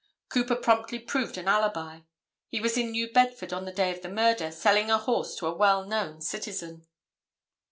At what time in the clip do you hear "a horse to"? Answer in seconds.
4.89-5.45